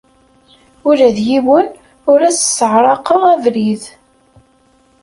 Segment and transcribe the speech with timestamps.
[0.89, 1.67] Ula d yiwen
[2.11, 3.83] ur as-sseɛraqeɣ abrid.